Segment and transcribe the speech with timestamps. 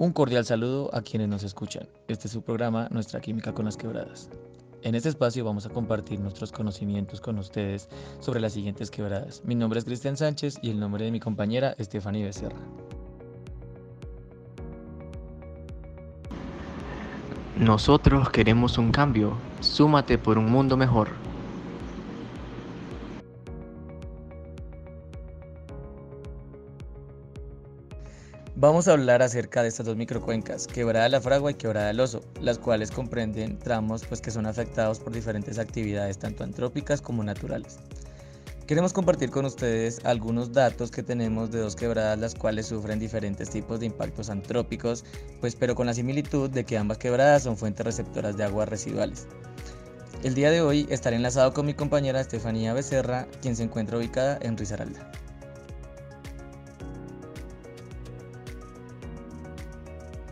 [0.00, 1.86] Un cordial saludo a quienes nos escuchan.
[2.08, 4.30] Este es su programa Nuestra Química con las Quebradas.
[4.80, 7.86] En este espacio vamos a compartir nuestros conocimientos con ustedes
[8.18, 9.42] sobre las siguientes quebradas.
[9.44, 12.56] Mi nombre es Cristian Sánchez y el nombre de mi compañera Estefanía Becerra.
[17.58, 19.36] Nosotros queremos un cambio.
[19.60, 21.10] Súmate por un mundo mejor.
[28.60, 32.20] Vamos a hablar acerca de estas dos microcuencas, Quebrada la Fragua y Quebrada del Oso,
[32.42, 37.78] las cuales comprenden tramos pues, que son afectados por diferentes actividades tanto antrópicas como naturales.
[38.66, 43.48] Queremos compartir con ustedes algunos datos que tenemos de dos quebradas las cuales sufren diferentes
[43.48, 45.06] tipos de impactos antrópicos,
[45.40, 49.26] pues pero con la similitud de que ambas quebradas son fuentes receptoras de aguas residuales.
[50.22, 54.38] El día de hoy estaré enlazado con mi compañera Estefanía Becerra, quien se encuentra ubicada
[54.42, 55.09] en Risaralda.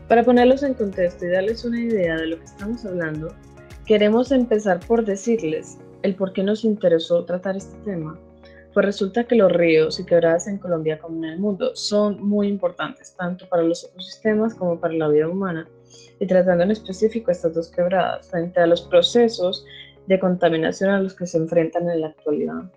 [0.09, 3.35] Para ponerlos en contexto y darles una idea de lo que estamos hablando,
[3.85, 8.19] queremos empezar por decirles el por qué nos interesó tratar este tema.
[8.73, 12.49] Pues resulta que los ríos y quebradas en Colombia como en el mundo son muy
[12.49, 15.69] importantes, tanto para los ecosistemas como para la vida humana.
[16.19, 19.67] Y tratando en específico estas dos quebradas frente a los procesos
[20.07, 22.71] de contaminación a los que se enfrentan en la actualidad.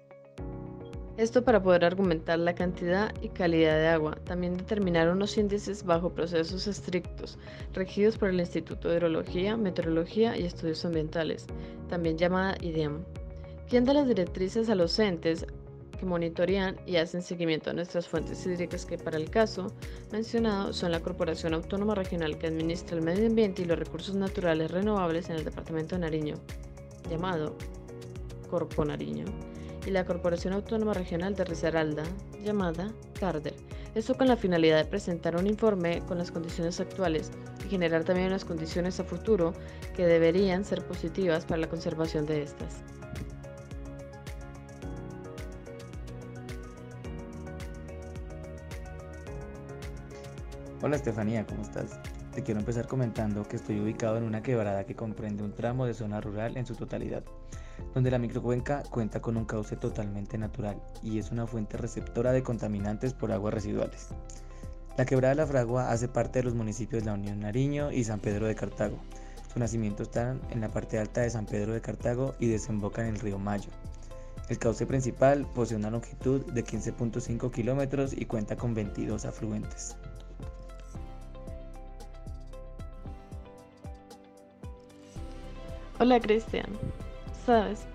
[1.22, 6.10] Esto para poder argumentar la cantidad y calidad de agua, también determinar unos índices bajo
[6.10, 7.38] procesos estrictos,
[7.74, 11.46] regidos por el Instituto de Hidrología, Meteorología y Estudios Ambientales,
[11.90, 13.04] también llamada IDEAM,
[13.70, 15.46] quien da las directrices a los entes
[16.00, 19.68] que monitorean y hacen seguimiento a nuestras fuentes hídricas que para el caso
[20.12, 24.72] mencionado son la Corporación Autónoma Regional que administra el medio ambiente y los recursos naturales
[24.72, 26.34] renovables en el Departamento de Nariño,
[27.12, 27.56] llamado
[28.50, 29.51] Corpo Nariño
[29.86, 32.04] y la Corporación Autónoma Regional de Risaralda,
[32.44, 33.56] llamada CARDER.
[33.96, 37.32] Esto con la finalidad de presentar un informe con las condiciones actuales
[37.66, 39.54] y generar también unas condiciones a futuro
[39.96, 42.84] que deberían ser positivas para la conservación de estas.
[50.82, 52.00] Hola Estefanía, ¿cómo estás?
[52.34, 55.94] Te quiero empezar comentando que estoy ubicado en una quebrada que comprende un tramo de
[55.94, 57.24] zona rural en su totalidad
[57.94, 62.44] donde la microcuenca cuenta con un cauce totalmente natural y es una fuente receptora de
[62.44, 64.10] contaminantes por aguas residuales.
[64.98, 68.20] La quebrada la Fragua hace parte de los municipios de la Unión Nariño y San
[68.20, 68.98] Pedro de Cartago.
[69.52, 73.16] Su nacimiento está en la parte alta de San Pedro de Cartago y desemboca en
[73.16, 73.70] el río Mayo.
[74.50, 79.96] El cauce principal posee una longitud de 15.5 kilómetros y cuenta con 22 afluentes.
[86.02, 86.66] Hola Cristian,
[87.46, 87.86] Sabes,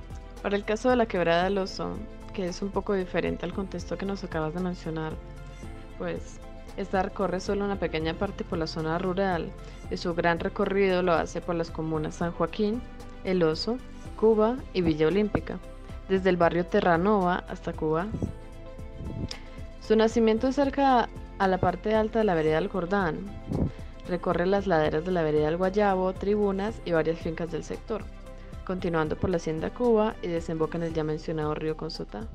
[0.41, 1.97] para el caso de la quebrada del oso,
[2.35, 5.15] que es un poco diferente al contexto que nos acabas de mencionar,
[5.99, 6.39] pues
[6.77, 9.51] esta recorre solo una pequeña parte por la zona rural
[9.91, 12.81] y su gran recorrido lo hace por las comunas San Joaquín,
[13.25, 13.77] El Oso,
[14.21, 15.59] Cuba y Villa Olímpica,
[16.09, 18.07] desde el barrio Terranova hasta Cuba.
[19.81, 21.09] Su nacimiento es cerca
[21.41, 23.17] a la parte alta de la vereda del Jordán.
[24.09, 28.05] Recorre las laderas de la vereda del Guayabo, tribunas y varias fincas del sector
[28.67, 32.27] continuando por la Hacienda Cuba y desemboca en el ya mencionado río Consotá,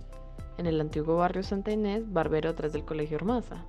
[0.57, 3.65] en el antiguo barrio Santa Inés, barbero tras del Colegio Ormaza.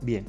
[0.00, 0.24] Bien,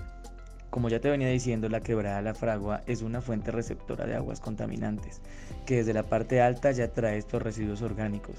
[0.69, 4.41] como ya te venía diciendo, la quebrada la Fragua es una fuente receptora de aguas
[4.41, 5.21] contaminantes,
[5.65, 8.35] que desde la parte alta ya trae estos residuos orgánicos,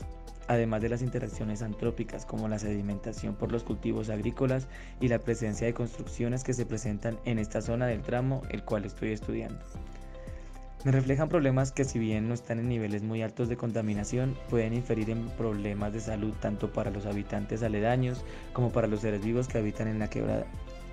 [0.48, 4.68] además de las interacciones antrópicas como la sedimentación por los cultivos agrícolas
[5.00, 8.84] y la presencia de construcciones que se presentan en esta zona del tramo el cual
[8.84, 9.64] estoy estudiando.
[10.84, 14.74] Me reflejan problemas que si bien no están en niveles muy altos de contaminación, pueden
[14.74, 19.48] inferir en problemas de salud tanto para los habitantes aledaños como para los seres vivos
[19.48, 20.44] que habitan en la quebrada.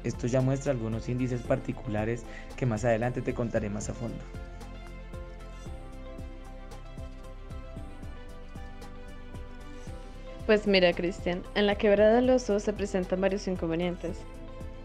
[0.06, 2.24] Esto ya muestra algunos índices particulares
[2.56, 4.24] que más adelante te contaré más a fondo.
[10.52, 14.18] Pues mira, Cristian, en la quebrada del oso se presentan varios inconvenientes,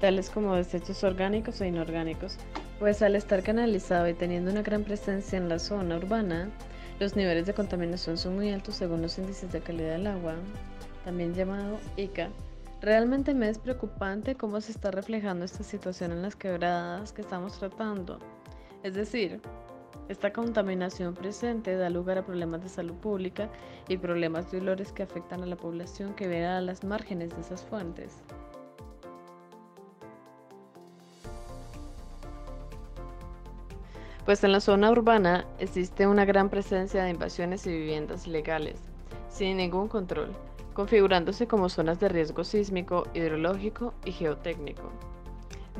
[0.00, 2.38] tales como desechos orgánicos e inorgánicos,
[2.78, 6.50] pues al estar canalizado y teniendo una gran presencia en la zona urbana,
[7.00, 10.36] los niveles de contaminación son muy altos según los índices de calidad del agua,
[11.04, 12.28] también llamado ICA.
[12.80, 17.58] Realmente me es preocupante cómo se está reflejando esta situación en las quebradas que estamos
[17.58, 18.20] tratando.
[18.84, 19.40] Es decir,
[20.08, 23.48] esta contaminación presente da lugar a problemas de salud pública
[23.88, 27.40] y problemas de olores que afectan a la población que vive a las márgenes de
[27.40, 28.22] esas fuentes.
[34.24, 38.80] Pues en la zona urbana existe una gran presencia de invasiones y viviendas ilegales,
[39.28, 40.32] sin ningún control,
[40.74, 44.90] configurándose como zonas de riesgo sísmico, hidrológico y geotécnico.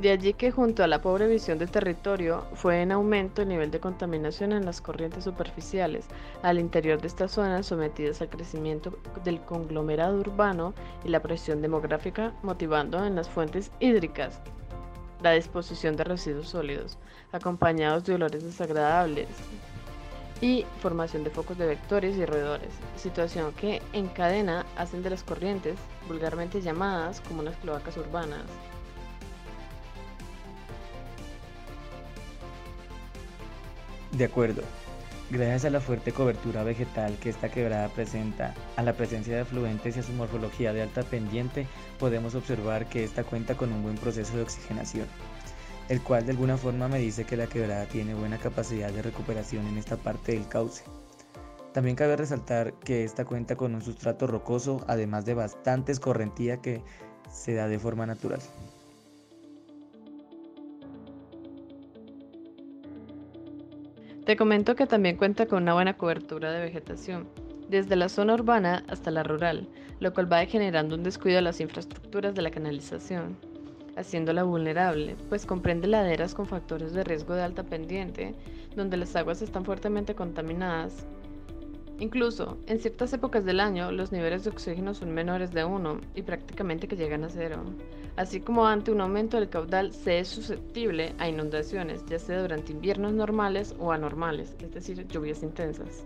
[0.00, 3.70] De allí que junto a la pobre visión del territorio fue en aumento el nivel
[3.70, 6.04] de contaminación en las corrientes superficiales
[6.42, 12.34] al interior de estas zonas sometidas al crecimiento del conglomerado urbano y la presión demográfica
[12.42, 14.42] motivando en las fuentes hídricas
[15.22, 16.98] la disposición de residuos sólidos,
[17.32, 19.28] acompañados de olores desagradables
[20.42, 25.24] y formación de focos de vectores y roedores, situación que en cadena hacen de las
[25.24, 28.44] corrientes, vulgarmente llamadas como unas cloacas urbanas,
[34.16, 34.62] De acuerdo.
[35.28, 39.94] Gracias a la fuerte cobertura vegetal que esta quebrada presenta, a la presencia de afluentes
[39.94, 41.66] y a su morfología de alta pendiente,
[41.98, 45.06] podemos observar que esta cuenta con un buen proceso de oxigenación,
[45.90, 49.66] el cual de alguna forma me dice que la quebrada tiene buena capacidad de recuperación
[49.66, 50.84] en esta parte del cauce.
[51.74, 56.82] También cabe resaltar que esta cuenta con un sustrato rocoso, además de bastante escorrentía que
[57.30, 58.40] se da de forma natural.
[64.26, 67.28] Te comento que también cuenta con una buena cobertura de vegetación,
[67.68, 69.68] desde la zona urbana hasta la rural,
[70.00, 73.36] lo cual va generando un descuido de las infraestructuras de la canalización,
[73.96, 78.34] haciéndola vulnerable, pues comprende laderas con factores de riesgo de alta pendiente,
[78.74, 81.06] donde las aguas están fuertemente contaminadas
[81.98, 86.22] Incluso, en ciertas épocas del año, los niveles de oxígeno son menores de 1 y
[86.22, 87.62] prácticamente que llegan a cero.
[88.16, 92.72] Así como ante un aumento del caudal se es susceptible a inundaciones, ya sea durante
[92.72, 96.04] inviernos normales o anormales, es decir, lluvias intensas.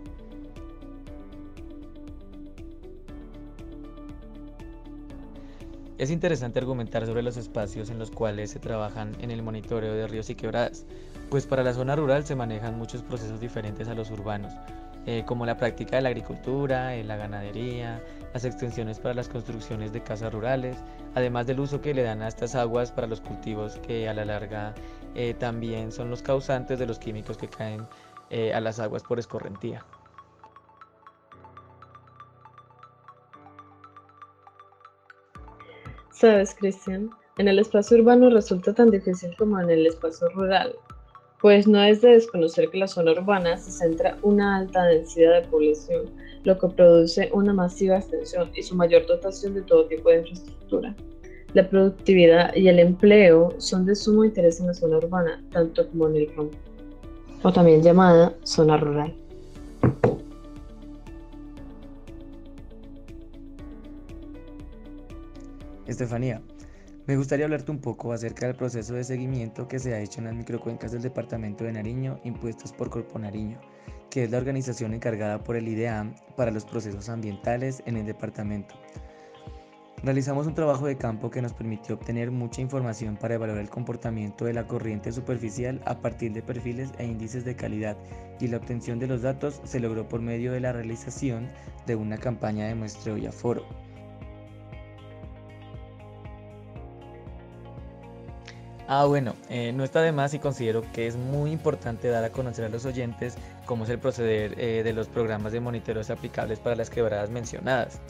[5.97, 10.07] Es interesante argumentar sobre los espacios en los cuales se trabajan en el monitoreo de
[10.07, 10.85] ríos y quebradas,
[11.29, 14.51] pues para la zona rural se manejan muchos procesos diferentes a los urbanos,
[15.07, 18.03] eh, como la práctica de la agricultura, eh, la ganadería,
[18.33, 20.77] las extensiones para las construcciones de casas rurales,
[21.15, 24.25] además del uso que le dan a estas aguas para los cultivos que a la
[24.25, 24.75] larga
[25.15, 27.87] eh, también son los causantes de los químicos que caen
[28.53, 29.83] a las aguas por escorrentía.
[36.11, 40.73] Sabes, Cristian, en el espacio urbano resulta tan difícil como en el espacio rural,
[41.41, 45.47] pues no es de desconocer que la zona urbana se centra una alta densidad de
[45.47, 46.05] población,
[46.43, 50.95] lo que produce una masiva extensión y su mayor dotación de todo tipo de infraestructura.
[51.53, 56.07] La productividad y el empleo son de sumo interés en la zona urbana, tanto como
[56.09, 56.55] en el campo,
[57.41, 59.15] o también llamada zona rural.
[65.87, 66.41] Estefanía,
[67.07, 70.25] me gustaría hablarte un poco acerca del proceso de seguimiento que se ha hecho en
[70.25, 73.59] las microcuencas del departamento de Nariño impuestas por Corpo Nariño,
[74.09, 78.75] que es la organización encargada por el IDEAM para los procesos ambientales en el departamento.
[80.03, 84.45] Realizamos un trabajo de campo que nos permitió obtener mucha información para evaluar el comportamiento
[84.45, 87.97] de la corriente superficial a partir de perfiles e índices de calidad
[88.39, 91.49] y la obtención de los datos se logró por medio de la realización
[91.85, 93.63] de una campaña de muestreo y aforo.
[98.93, 102.29] Ah, bueno, eh, no está de más y considero que es muy importante dar a
[102.29, 106.59] conocer a los oyentes cómo es el proceder eh, de los programas de monitoreos aplicables
[106.59, 108.01] para las quebradas mencionadas.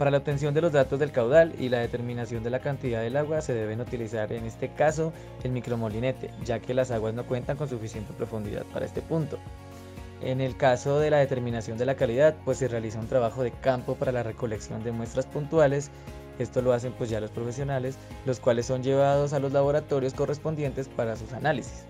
[0.00, 3.16] Para la obtención de los datos del caudal y la determinación de la cantidad del
[3.16, 5.12] agua se deben utilizar en este caso
[5.44, 9.38] el micromolinete, ya que las aguas no cuentan con suficiente profundidad para este punto.
[10.22, 13.52] En el caso de la determinación de la calidad, pues se realiza un trabajo de
[13.52, 15.92] campo para la recolección de muestras puntuales
[16.38, 20.88] esto lo hacen pues ya los profesionales, los cuales son llevados a los laboratorios correspondientes
[20.88, 21.84] para sus análisis.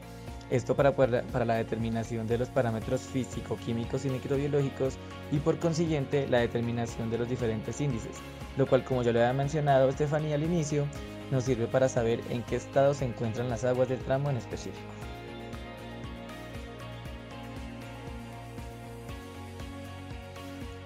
[0.51, 4.95] Esto para, para la determinación de los parámetros físico, químicos y microbiológicos
[5.33, 8.17] y por consiguiente la determinación de los diferentes índices,
[8.57, 10.87] lo cual como ya lo había mencionado Estefanía al inicio,
[11.33, 14.87] nos sirve para saber en qué estado se encuentran las aguas del tramo en específico.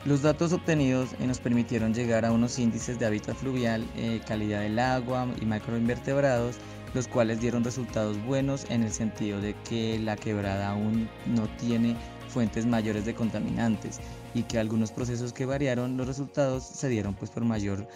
[0.06, 4.62] Los datos obtenidos eh, nos permitieron llegar a unos índices de hábitat fluvial, eh, calidad
[4.62, 6.56] del agua y macroinvertebrados,
[6.94, 11.96] los cuales dieron resultados buenos en el sentido de que la quebrada aún no tiene
[12.28, 14.00] fuentes mayores de contaminantes
[14.32, 17.86] y que algunos procesos que variaron los resultados se dieron pues por mayor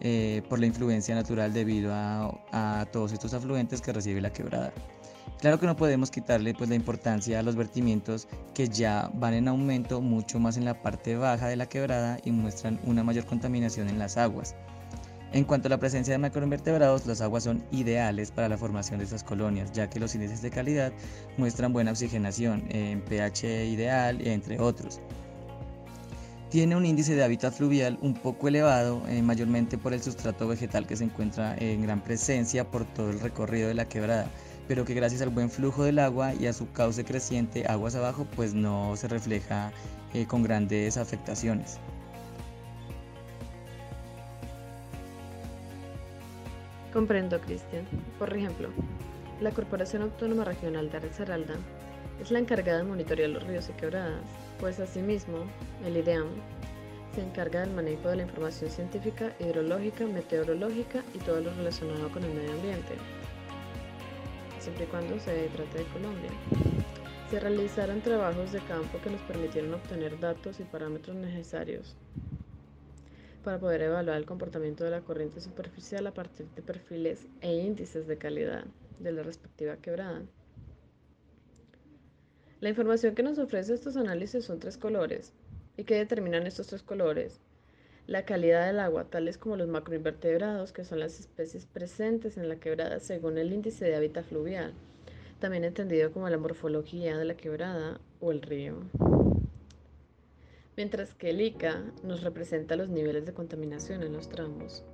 [0.00, 4.72] eh, por la influencia natural debido a todos estos afluentes que recibe la quebrada.
[5.42, 9.48] Claro que no podemos quitarle pues la importancia a los vertimientos que ya van en
[9.48, 13.88] aumento mucho más en la parte baja de la quebrada y muestran una mayor contaminación
[13.88, 14.54] en las aguas.
[15.32, 19.04] En cuanto a la presencia de macroinvertebrados, las aguas son ideales para la formación de
[19.04, 20.92] estas colonias, ya que los índices de calidad
[21.38, 25.00] muestran buena oxigenación, en pH ideal, entre otros.
[26.50, 30.86] Tiene un índice de hábitat fluvial un poco elevado, eh, mayormente por el sustrato vegetal
[30.86, 34.30] que se encuentra en gran presencia por todo el recorrido de la quebrada,
[34.72, 38.26] pero que gracias al buen flujo del agua y a su cauce creciente aguas abajo,
[38.34, 39.70] pues no se refleja
[40.14, 41.76] eh, con grandes afectaciones.
[46.90, 47.84] Comprendo, Cristian.
[48.18, 48.70] Por ejemplo,
[49.42, 51.56] la Corporación Autónoma Regional de Risaralda
[52.18, 54.22] es la encargada de monitorear los ríos y quebradas,
[54.58, 55.44] pues asimismo,
[55.84, 56.28] el IDEAM
[57.14, 62.24] se encarga del manejo de la información científica, hidrológica, meteorológica y todo lo relacionado con
[62.24, 62.96] el medio ambiente,
[64.62, 66.30] siempre y cuando se trate de Colombia.
[67.30, 71.96] Se realizaron trabajos de campo que nos permitieron obtener datos y parámetros necesarios
[73.42, 78.06] para poder evaluar el comportamiento de la corriente superficial a partir de perfiles e índices
[78.06, 78.64] de calidad
[79.00, 80.22] de la respectiva quebrada.
[82.60, 85.32] La información que nos ofrece estos análisis son tres colores.
[85.76, 87.40] ¿Y qué determinan estos tres colores?
[88.08, 92.56] La calidad del agua, tales como los macroinvertebrados, que son las especies presentes en la
[92.56, 94.72] quebrada según el índice de hábitat fluvial,
[95.38, 98.74] también entendido como la morfología de la quebrada o el río.
[100.76, 104.84] Mientras que el ICA nos representa los niveles de contaminación en los tramos.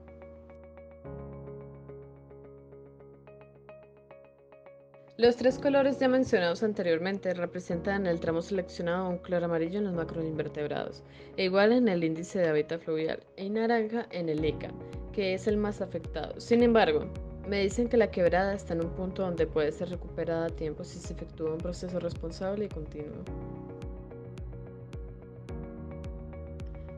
[5.19, 9.87] Los tres colores ya mencionados anteriormente representan en el tramo seleccionado un color amarillo en
[9.87, 11.03] los macroinvertebrados,
[11.37, 14.71] e igual en el índice de hábitat fluvial, y naranja en el ICA,
[15.13, 16.41] que es el más afectado.
[16.41, 17.11] Sin embargo,
[17.49, 20.85] me dicen que la quebrada está en un punto donde puede ser recuperada a tiempo
[20.85, 23.25] si se efectúa un proceso responsable y continuo.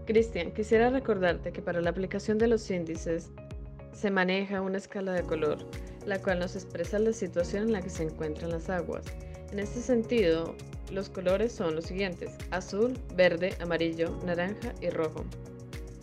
[0.05, 3.31] Cristian, quisiera recordarte que para la aplicación de los índices
[3.93, 5.57] se maneja una escala de color
[6.07, 9.05] la cual nos expresa la situación en la que se encuentran las aguas.
[9.53, 10.55] En este sentido,
[10.91, 15.25] los colores son los siguientes, azul, verde, amarillo, naranja y rojo,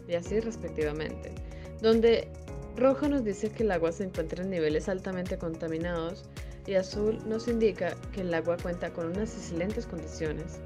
[0.08, 1.34] y así respectivamente,
[1.82, 2.30] donde
[2.76, 6.26] rojo nos dice que el agua se encuentra en niveles altamente contaminados
[6.66, 10.60] y azul nos indica que el agua cuenta con unas excelentes condiciones.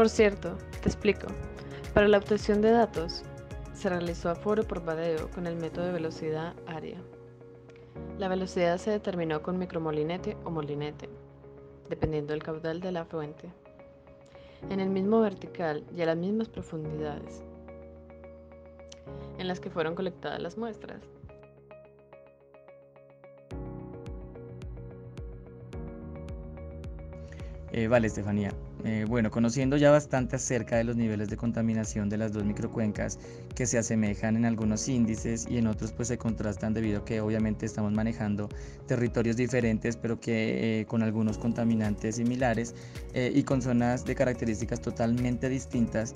[0.00, 1.26] Por cierto, te explico.
[1.92, 3.22] Para la obtención de datos,
[3.74, 6.96] se realizó aforo por badeo con el método de velocidad área.
[8.18, 11.10] La velocidad se determinó con micromolinete o molinete,
[11.90, 13.52] dependiendo del caudal de la fuente,
[14.70, 17.42] en el mismo vertical y a las mismas profundidades
[19.36, 21.02] en las que fueron colectadas las muestras.
[27.72, 28.50] Eh, vale, Estefanía.
[28.84, 33.18] Eh, bueno, conociendo ya bastante acerca de los niveles de contaminación de las dos microcuencas
[33.54, 37.20] que se asemejan en algunos índices y en otros pues se contrastan debido a que
[37.20, 38.48] obviamente estamos manejando
[38.86, 42.74] territorios diferentes pero que eh, con algunos contaminantes similares
[43.14, 46.14] y con zonas de características totalmente distintas,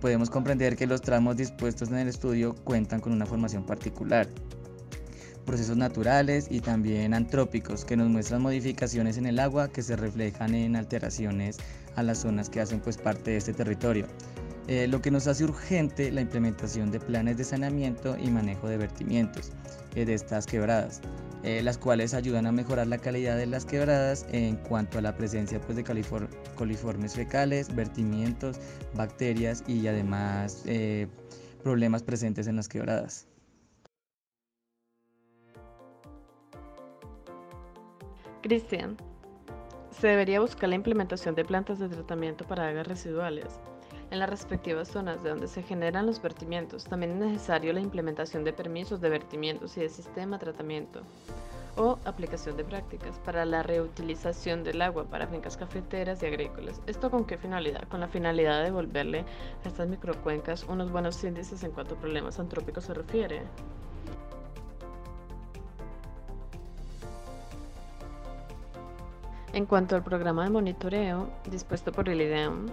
[0.00, 4.26] podemos comprender que los tramos dispuestos en el estudio cuentan con una formación particular
[5.48, 10.54] procesos naturales y también antrópicos que nos muestran modificaciones en el agua que se reflejan
[10.54, 11.56] en alteraciones
[11.96, 14.06] a las zonas que hacen pues parte de este territorio.
[14.66, 18.76] Eh, lo que nos hace urgente la implementación de planes de saneamiento y manejo de
[18.76, 19.52] vertimientos
[19.94, 21.00] eh, de estas quebradas,
[21.42, 25.16] eh, las cuales ayudan a mejorar la calidad de las quebradas en cuanto a la
[25.16, 25.84] presencia pues, de
[26.56, 28.58] coliformes fecales, vertimientos,
[28.94, 30.64] bacterias y además
[31.62, 33.28] problemas presentes en las quebradas.
[38.48, 38.96] Cristian,
[39.90, 43.60] se debería buscar la implementación de plantas de tratamiento para aguas residuales
[44.10, 46.84] en las respectivas zonas de donde se generan los vertimientos.
[46.84, 51.02] También es necesario la implementación de permisos de vertimientos y de sistema de tratamiento
[51.76, 56.80] o aplicación de prácticas para la reutilización del agua para fincas cafeteras y agrícolas.
[56.86, 57.86] ¿Esto con qué finalidad?
[57.88, 59.26] Con la finalidad de devolverle
[59.62, 63.42] a estas microcuencas unos buenos índices en cuanto a problemas antrópicos se refiere.
[69.58, 72.66] En cuanto al programa de monitoreo dispuesto por el IDEAM,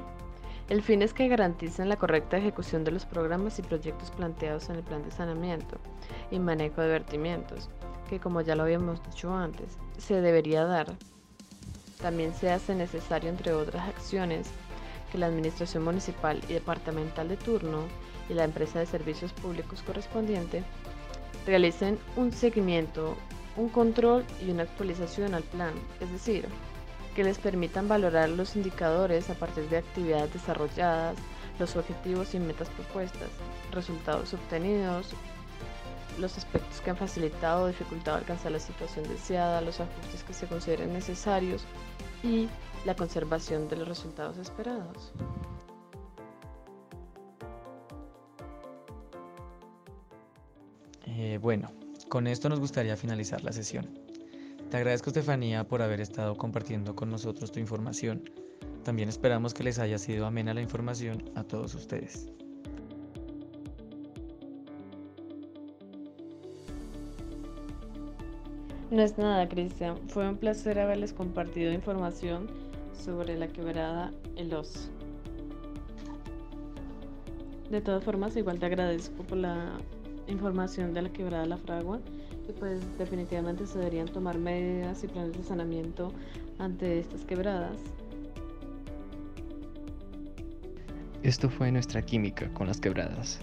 [0.69, 4.75] el fin es que garanticen la correcta ejecución de los programas y proyectos planteados en
[4.75, 5.79] el plan de saneamiento
[6.29, 7.71] y manejo de vertimientos,
[8.07, 10.95] que como ya lo habíamos dicho antes, se debería dar.
[12.03, 14.51] También se hace necesario, entre otras acciones,
[15.11, 17.79] que la Administración Municipal y Departamental de turno
[18.29, 20.63] y la empresa de servicios públicos correspondiente
[21.47, 23.15] realicen un seguimiento,
[23.57, 26.47] un control y una actualización al plan, es decir,
[27.15, 31.17] que les permitan valorar los indicadores a partir de actividades desarrolladas,
[31.57, 33.29] los objetivos y metas propuestas,
[33.71, 35.15] resultados obtenidos
[36.19, 40.47] los aspectos que han facilitado o dificultado alcanzar la situación deseada, los ajustes que se
[40.47, 41.65] consideren necesarios
[42.23, 42.47] y
[42.85, 45.11] la conservación de los resultados esperados.
[51.07, 51.71] Eh, bueno,
[52.09, 54.04] con esto nos gustaría finalizar la sesión.
[54.69, 58.29] Te agradezco Estefanía por haber estado compartiendo con nosotros tu información.
[58.83, 62.29] También esperamos que les haya sido amena la información a todos ustedes.
[68.91, 69.97] No es nada, Cristian.
[70.07, 72.47] Fue un placer haberles compartido información
[72.93, 74.89] sobre la quebrada El Oso.
[77.69, 79.77] De todas formas, igual te agradezco por la
[80.27, 81.99] información de la quebrada La Fragua
[82.47, 86.11] y pues definitivamente se deberían tomar medidas y planes de saneamiento
[86.59, 87.77] ante estas quebradas.
[91.23, 93.39] Esto fue nuestra química con las quebradas.